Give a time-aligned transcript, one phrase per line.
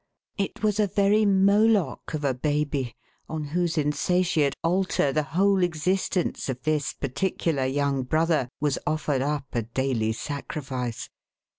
[0.39, 2.95] It was a very Moloch of a baby,
[3.29, 9.53] on whose insatiate altar the whole existence of this particular young brother was offered up
[9.53, 11.07] a daily sacrifice.